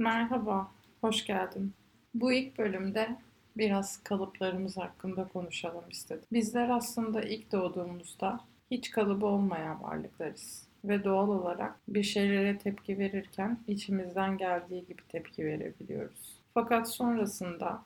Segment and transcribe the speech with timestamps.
[0.00, 0.70] Merhaba,
[1.00, 1.72] hoş geldin.
[2.14, 3.16] Bu ilk bölümde
[3.56, 6.24] biraz kalıplarımız hakkında konuşalım istedim.
[6.32, 8.40] Bizler aslında ilk doğduğumuzda
[8.70, 10.66] hiç kalıbı olmayan varlıklarız.
[10.84, 16.36] Ve doğal olarak bir şeylere tepki verirken içimizden geldiği gibi tepki verebiliyoruz.
[16.54, 17.82] Fakat sonrasında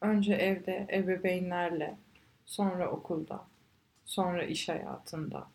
[0.00, 1.96] önce evde ebeveynlerle,
[2.46, 3.44] sonra okulda,
[4.04, 5.46] sonra iş hayatında,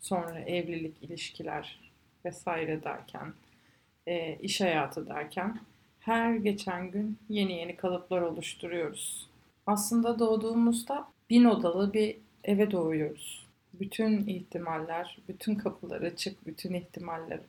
[0.00, 1.80] sonra evlilik, ilişkiler
[2.24, 3.32] vesaire derken
[4.06, 5.60] e, iş hayatı derken
[6.00, 9.26] her geçen gün yeni yeni kalıplar oluşturuyoruz.
[9.66, 13.46] Aslında doğduğumuzda bin odalı bir eve doğuyoruz.
[13.72, 17.40] Bütün ihtimaller, bütün kapılar açık, bütün ihtimaller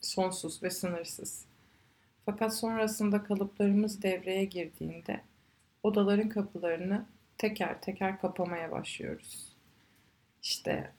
[0.00, 1.44] sonsuz ve sınırsız.
[2.26, 5.20] Fakat sonrasında kalıplarımız devreye girdiğinde
[5.82, 7.06] odaların kapılarını
[7.38, 9.56] teker teker kapamaya başlıyoruz.
[10.42, 10.92] İşte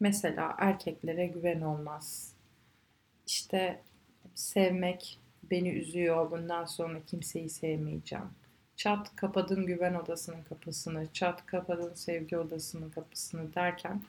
[0.00, 2.32] mesela erkeklere güven olmaz.
[3.26, 3.80] İşte
[4.38, 5.18] sevmek
[5.50, 6.30] beni üzüyor.
[6.30, 8.24] Bundan sonra kimseyi sevmeyeceğim.
[8.76, 14.02] Çat kapadın güven odasının kapısını, çat kapadın sevgi odasının kapısını derken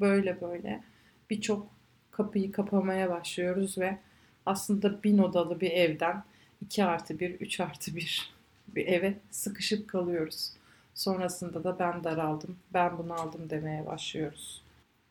[0.00, 0.84] böyle böyle
[1.30, 1.66] birçok
[2.10, 3.98] kapıyı kapamaya başlıyoruz ve
[4.46, 6.24] aslında bin odalı bir evden
[6.62, 8.34] 2 artı 1, 3 artı 1
[8.68, 10.52] bir eve sıkışıp kalıyoruz.
[10.94, 14.62] Sonrasında da ben daraldım, ben bunu aldım demeye başlıyoruz.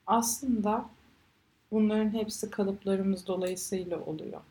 [0.08, 0.90] Aslında
[1.72, 4.42] bunların hepsi kalıplarımız dolayısıyla oluyor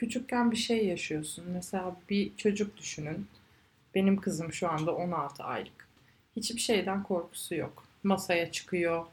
[0.00, 1.44] küçükken bir şey yaşıyorsun.
[1.54, 3.26] Mesela bir çocuk düşünün.
[3.94, 5.88] Benim kızım şu anda 16 aylık.
[6.36, 7.84] Hiçbir şeyden korkusu yok.
[8.02, 9.06] Masaya çıkıyor.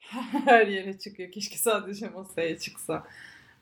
[0.44, 1.32] Her yere çıkıyor.
[1.32, 3.06] Keşke sadece masaya çıksa.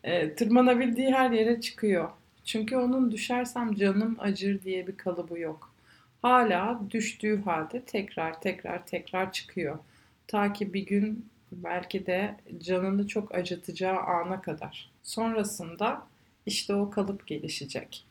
[0.05, 2.11] E, tırmanabildiği her yere çıkıyor.
[2.45, 5.75] Çünkü onun düşersem canım acır diye bir kalıbı yok.
[6.23, 9.79] Hala düştüğü halde tekrar tekrar tekrar çıkıyor.
[10.27, 14.91] Ta ki bir gün belki de canını çok acıtacağı ana kadar.
[15.03, 16.14] Sonrasında
[16.47, 18.05] işte o kalıp gelişecek.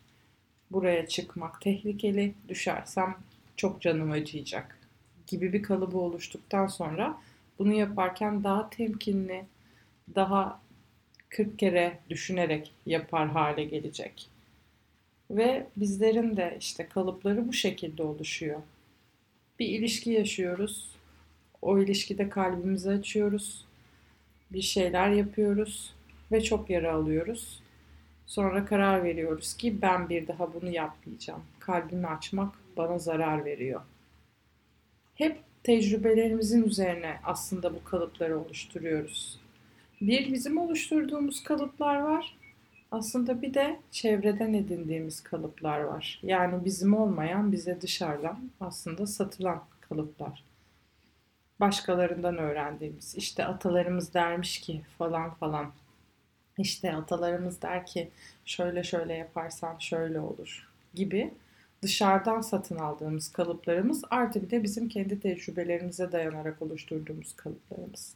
[0.71, 3.17] Buraya çıkmak tehlikeli, düşersem
[3.55, 4.79] çok canım acıyacak
[5.27, 7.21] gibi bir kalıbı oluştuktan sonra
[7.59, 9.45] bunu yaparken daha temkinli,
[10.15, 10.61] daha
[11.29, 14.29] 40 kere düşünerek yapar hale gelecek.
[15.31, 18.61] Ve bizlerin de işte kalıpları bu şekilde oluşuyor.
[19.59, 20.95] Bir ilişki yaşıyoruz.
[21.61, 23.65] O ilişkide kalbimizi açıyoruz.
[24.51, 25.93] Bir şeyler yapıyoruz
[26.31, 27.62] ve çok yara alıyoruz.
[28.25, 31.43] Sonra karar veriyoruz ki ben bir daha bunu yapmayacağım.
[31.59, 33.81] Kalbimi açmak bana zarar veriyor.
[35.15, 39.39] Hep tecrübelerimizin üzerine aslında bu kalıpları oluşturuyoruz.
[40.01, 42.37] Bir bizim oluşturduğumuz kalıplar var.
[42.91, 46.19] Aslında bir de çevreden edindiğimiz kalıplar var.
[46.23, 50.43] Yani bizim olmayan bize dışarıdan aslında satılan kalıplar.
[51.59, 53.15] Başkalarından öğrendiğimiz.
[53.15, 55.71] İşte atalarımız dermiş ki falan falan
[56.57, 58.09] işte atalarımız der ki
[58.45, 61.33] şöyle şöyle yaparsan şöyle olur gibi
[61.81, 68.13] dışarıdan satın aldığımız kalıplarımız artı bir de bizim kendi tecrübelerimize dayanarak oluşturduğumuz kalıplarımız.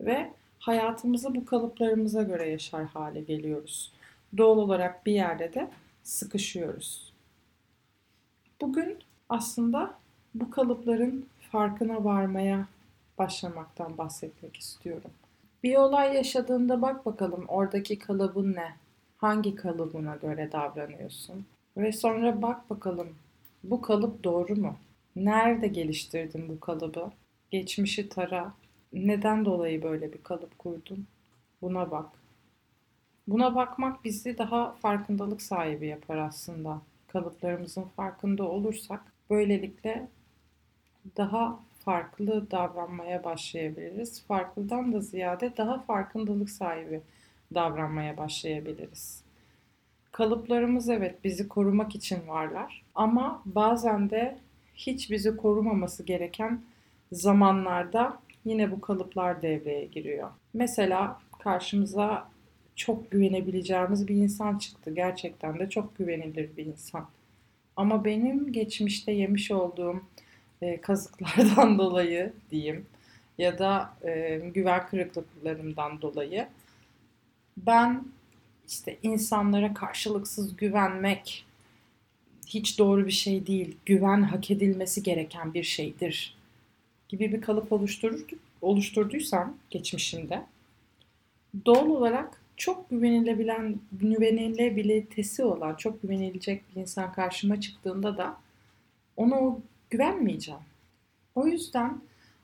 [0.00, 3.92] Ve hayatımızı bu kalıplarımıza göre yaşar hale geliyoruz.
[4.36, 5.70] Doğal olarak bir yerde de
[6.02, 7.12] sıkışıyoruz.
[8.60, 9.94] Bugün aslında
[10.34, 12.66] bu kalıpların farkına varmaya
[13.18, 15.10] başlamaktan bahsetmek istiyorum.
[15.64, 18.74] Bir olay yaşadığında bak bakalım oradaki kalıbın ne?
[19.18, 21.46] Hangi kalıbına göre davranıyorsun?
[21.76, 23.08] Ve sonra bak bakalım
[23.62, 24.76] bu kalıp doğru mu?
[25.16, 27.10] Nerede geliştirdin bu kalıbı?
[27.50, 28.52] Geçmişi tara.
[28.92, 31.06] Neden dolayı böyle bir kalıp kurdun?
[31.62, 32.08] Buna bak.
[33.28, 36.80] Buna bakmak bizi daha farkındalık sahibi yapar aslında.
[37.08, 39.00] Kalıplarımızın farkında olursak
[39.30, 40.08] böylelikle
[41.16, 44.24] daha farklı davranmaya başlayabiliriz.
[44.26, 47.00] Farklıdan da ziyade daha farkındalık sahibi
[47.54, 49.22] davranmaya başlayabiliriz.
[50.12, 54.38] Kalıplarımız evet bizi korumak için varlar ama bazen de
[54.74, 56.60] hiç bizi korumaması gereken
[57.12, 60.30] zamanlarda yine bu kalıplar devreye giriyor.
[60.54, 62.28] Mesela karşımıza
[62.76, 64.94] çok güvenebileceğimiz bir insan çıktı.
[64.94, 67.06] Gerçekten de çok güvenilir bir insan.
[67.76, 70.02] Ama benim geçmişte yemiş olduğum
[70.64, 72.86] e, kazıklardan dolayı diyeyim
[73.38, 76.48] ya da e, güven kırıklıklarımdan dolayı
[77.56, 78.04] ben
[78.68, 81.44] işte insanlara karşılıksız güvenmek
[82.46, 83.76] hiç doğru bir şey değil.
[83.86, 86.36] Güven hak edilmesi gereken bir şeydir
[87.08, 88.20] gibi bir kalıp oluşturur,
[88.62, 90.42] oluşturduysam geçmişimde
[91.66, 98.36] doğal olarak çok güvenilebilen, güvenilebilitesi olan, çok güvenilecek bir insan karşıma çıktığında da
[99.16, 99.60] onu o
[99.94, 100.60] güvenmeyeceğim.
[101.34, 102.00] O yüzden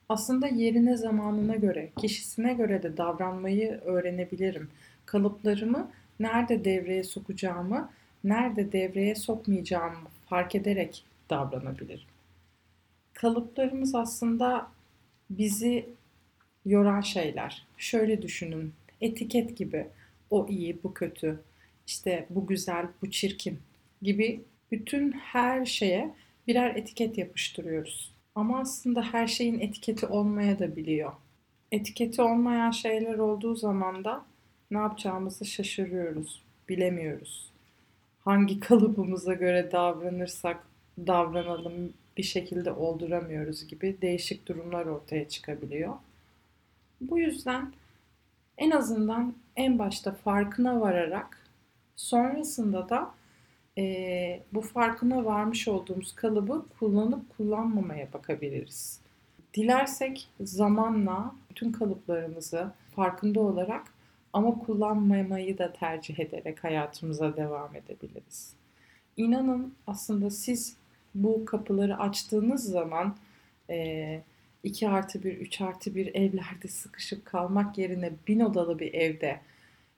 [0.09, 4.71] aslında yerine zamanına göre, kişisine göre de davranmayı öğrenebilirim.
[5.07, 7.91] Kalıplarımı nerede devreye sokacağımı,
[8.25, 12.07] nerede devreye sokmayacağımı fark ederek davranabilirim.
[13.15, 14.69] Kalıplarımız aslında
[15.31, 15.87] bizi
[16.67, 17.67] yoran şeyler.
[17.79, 19.87] Şöyle düşünün, etiket gibi.
[20.31, 21.41] O iyi, bu kötü,
[21.87, 23.59] işte bu güzel, bu çirkin
[24.03, 24.41] gibi
[24.73, 26.15] bütün her şeye
[26.51, 28.13] birer etiket yapıştırıyoruz.
[28.35, 31.13] Ama aslında her şeyin etiketi olmaya da biliyor.
[31.73, 34.25] Etiketi olmayan şeyler olduğu zaman da
[34.71, 37.51] ne yapacağımızı şaşırıyoruz, bilemiyoruz.
[38.25, 40.67] Hangi kalıbımıza göre davranırsak
[40.99, 45.95] davranalım bir şekilde olduramıyoruz gibi değişik durumlar ortaya çıkabiliyor.
[47.01, 47.73] Bu yüzden
[48.59, 51.47] en azından en başta farkına vararak
[51.97, 53.15] sonrasında da
[53.81, 59.01] e, bu farkına varmış olduğumuz kalıbı kullanıp kullanmamaya bakabiliriz.
[59.55, 63.95] Dilersek zamanla bütün kalıplarımızı farkında olarak
[64.33, 68.53] ama kullanmamayı da tercih ederek hayatımıza devam edebiliriz.
[69.17, 70.77] İnanın aslında siz
[71.15, 73.17] bu kapıları açtığınız zaman
[73.71, 74.23] e,
[74.63, 79.41] 2 artı 1, 3 artı 1 evlerde sıkışıp kalmak yerine bin odalı bir evde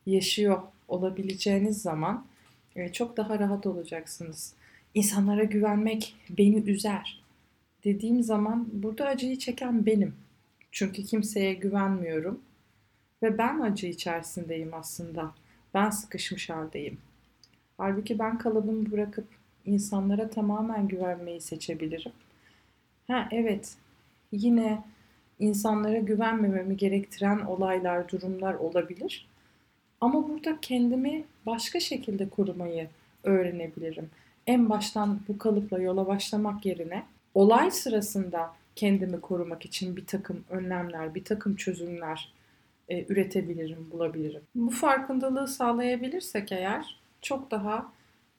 [0.06, 2.26] yaşıyor olabileceğiniz zaman
[2.92, 4.54] çok daha rahat olacaksınız.
[4.94, 7.22] İnsanlara güvenmek beni üzer
[7.84, 10.14] dediğim zaman burada acıyı çeken benim.
[10.72, 12.40] Çünkü kimseye güvenmiyorum
[13.22, 15.34] ve ben acı içerisindeyim aslında.
[15.74, 16.98] Ben sıkışmış haldeyim.
[17.76, 19.26] Halbuki ben kalıbımı bırakıp
[19.66, 22.12] insanlara tamamen güvenmeyi seçebilirim.
[23.06, 23.76] Ha evet
[24.32, 24.84] yine
[25.38, 29.28] insanlara güvenmememi gerektiren olaylar, durumlar olabilir.
[30.02, 32.88] Ama burada kendimi başka şekilde korumayı
[33.24, 34.10] öğrenebilirim.
[34.46, 37.02] En baştan bu kalıpla yola başlamak yerine
[37.34, 42.32] olay sırasında kendimi korumak için bir takım önlemler, bir takım çözümler
[42.88, 44.42] e, üretebilirim, bulabilirim.
[44.54, 47.92] Bu farkındalığı sağlayabilirsek eğer çok daha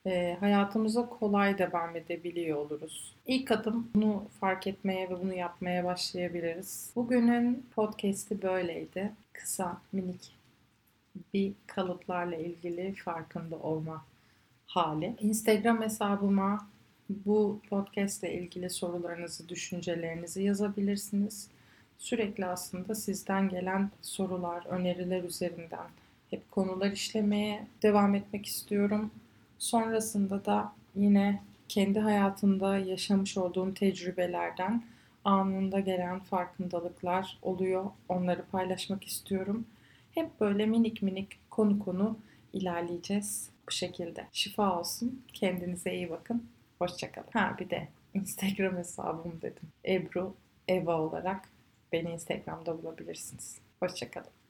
[0.06, 3.13] e, hayatımıza kolay devam edebiliyor oluruz.
[3.27, 6.92] İlk adım bunu fark etmeye ve bunu yapmaya başlayabiliriz.
[6.95, 9.12] Bugünün podcast'i böyleydi.
[9.33, 10.43] Kısa, minik
[11.33, 14.06] bir kalıplarla ilgili farkında olma
[14.65, 15.15] hali.
[15.19, 16.68] Instagram hesabıma
[17.10, 21.48] bu podcast ile ilgili sorularınızı, düşüncelerinizi yazabilirsiniz.
[21.98, 25.88] Sürekli aslında sizden gelen sorular, öneriler üzerinden
[26.30, 29.12] hep konular işlemeye devam etmek istiyorum.
[29.57, 34.83] Sonrasında da yine kendi hayatında yaşamış olduğum tecrübelerden
[35.25, 37.86] anında gelen farkındalıklar oluyor.
[38.09, 39.66] Onları paylaşmak istiyorum.
[40.13, 42.19] Hep böyle minik minik konu konu
[42.54, 44.27] ilerleyeceğiz bu şekilde.
[44.31, 45.25] Şifa olsun.
[45.33, 46.50] Kendinize iyi bakın.
[46.80, 47.27] Hoşçakalın.
[47.33, 49.69] Ha bir de Instagram hesabım dedim.
[49.88, 50.36] Ebru
[50.68, 51.50] Eva olarak
[51.92, 53.57] beni Instagram'da bulabilirsiniz.
[53.80, 54.43] Hoşçakalın.